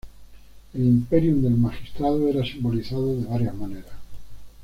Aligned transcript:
El 0.73 0.81
"Imperium" 0.81 1.43
del 1.43 1.57
magistrado 1.59 2.27
era 2.27 2.43
simbolizado 2.43 3.17
de 3.17 3.27
varias 3.27 3.53
maneras. 3.53 3.93